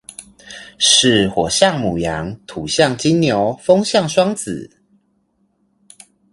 [0.79, 4.79] 是火象牡羊土象金牛風象雙子